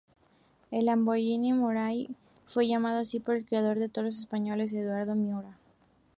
[0.71, 1.89] El Lamborghini Miura
[2.47, 5.59] fue llamado así por el criador de toros español Eduardo Miura.